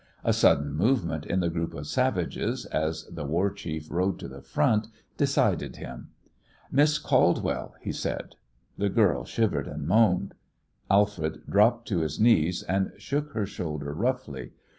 [0.23, 4.41] A sudden movement in the group of savages, as the war chief rode to the
[4.41, 6.09] front, decided him.
[6.71, 8.33] "Miss Caldwell," he said.
[8.79, 10.33] The girl shivered and moaned.
[10.89, 14.53] Alfred dropped to his knees and shook her shoulder roughly.